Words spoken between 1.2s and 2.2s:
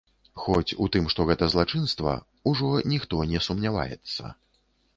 гэта злачынства,